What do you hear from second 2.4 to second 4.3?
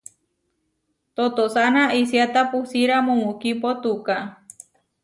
pusíra mumukipo tuká.